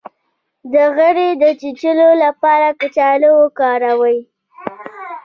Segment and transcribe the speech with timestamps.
[0.73, 4.19] د غڼې د چیچلو لپاره کچالو وکاروئ